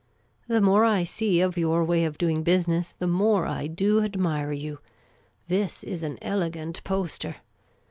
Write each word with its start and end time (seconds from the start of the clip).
The 0.47 0.55
n:ore 0.55 0.83
I 0.83 1.03
.see 1.03 1.41
of 1.41 1.59
your 1.59 1.83
way 1.83 2.05
of 2.05 2.17
doing 2.17 2.43
husiness, 2.43 2.95
the 2.97 3.05
more 3.05 3.45
I 3.45 3.67
do 3.67 4.01
admire 4.01 4.51
you. 4.51 4.79
This 5.47 5.85
i.s 5.87 6.01
an 6.01 6.17
elegant 6.23 6.83
poster 6.83 7.35